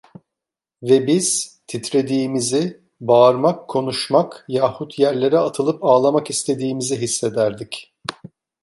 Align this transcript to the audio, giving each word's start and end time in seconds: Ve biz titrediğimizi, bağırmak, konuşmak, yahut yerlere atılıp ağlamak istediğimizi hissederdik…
Ve 0.83 1.07
biz 1.07 1.59
titrediğimizi, 1.67 2.81
bağırmak, 3.01 3.67
konuşmak, 3.67 4.45
yahut 4.47 4.99
yerlere 4.99 5.37
atılıp 5.39 5.83
ağlamak 5.83 6.29
istediğimizi 6.29 7.01
hissederdik… 7.01 7.93